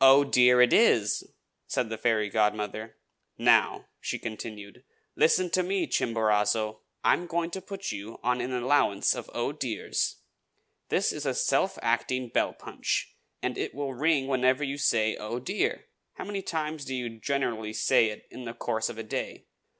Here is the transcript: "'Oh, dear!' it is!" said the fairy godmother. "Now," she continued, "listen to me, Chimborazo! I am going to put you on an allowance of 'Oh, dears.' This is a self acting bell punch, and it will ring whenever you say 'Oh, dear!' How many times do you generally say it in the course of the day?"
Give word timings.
"'Oh, 0.00 0.22
dear!' 0.22 0.60
it 0.62 0.72
is!" 0.72 1.24
said 1.66 1.88
the 1.90 1.98
fairy 1.98 2.28
godmother. 2.30 2.96
"Now," 3.36 3.88
she 4.00 4.16
continued, 4.16 4.84
"listen 5.16 5.50
to 5.50 5.64
me, 5.64 5.88
Chimborazo! 5.88 6.82
I 7.02 7.14
am 7.14 7.26
going 7.26 7.50
to 7.50 7.60
put 7.60 7.90
you 7.90 8.20
on 8.22 8.40
an 8.40 8.52
allowance 8.52 9.12
of 9.12 9.28
'Oh, 9.34 9.50
dears.' 9.50 10.18
This 10.88 11.10
is 11.12 11.26
a 11.26 11.34
self 11.34 11.80
acting 11.82 12.28
bell 12.28 12.52
punch, 12.52 13.16
and 13.42 13.58
it 13.58 13.74
will 13.74 13.92
ring 13.92 14.28
whenever 14.28 14.62
you 14.62 14.78
say 14.78 15.16
'Oh, 15.16 15.40
dear!' 15.40 15.86
How 16.12 16.24
many 16.24 16.42
times 16.42 16.84
do 16.84 16.94
you 16.94 17.18
generally 17.18 17.72
say 17.72 18.10
it 18.10 18.28
in 18.30 18.44
the 18.44 18.54
course 18.54 18.88
of 18.88 18.94
the 18.94 19.02
day?" 19.02 19.48